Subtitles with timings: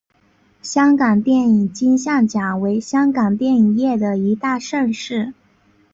[0.63, 5.35] 香港电影金像奖为香港电影业的一大盛事。